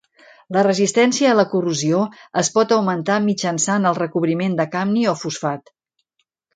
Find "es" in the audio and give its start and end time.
2.43-2.51